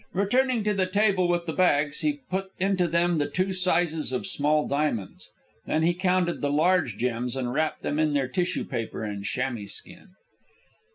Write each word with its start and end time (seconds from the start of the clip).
Returning 0.13 0.63
to 0.63 0.73
the 0.73 0.87
table 0.87 1.27
with 1.27 1.45
the 1.45 1.53
bags, 1.53 1.99
he 1.99 2.21
put 2.31 2.49
into 2.57 2.87
them 2.87 3.19
the 3.19 3.29
two 3.29 3.53
sizes 3.53 4.11
of 4.11 4.25
small 4.25 4.67
diamonds. 4.67 5.29
Then 5.67 5.83
he 5.83 5.93
counted 5.93 6.41
the 6.41 6.49
large 6.51 6.97
gems 6.97 7.35
and 7.35 7.53
wrapped 7.53 7.83
them 7.83 7.99
in 7.99 8.13
their 8.13 8.27
tissue 8.27 8.65
paper 8.65 9.03
and 9.03 9.23
chamois 9.23 9.67
skin. 9.67 10.15